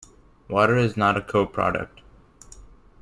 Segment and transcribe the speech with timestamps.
[0.49, 2.01] Water is not a co-product.